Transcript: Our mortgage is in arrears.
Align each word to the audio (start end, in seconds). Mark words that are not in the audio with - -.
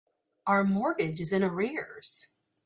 Our 0.47 0.63
mortgage 0.63 1.19
is 1.19 1.31
in 1.31 1.43
arrears. 1.43 2.27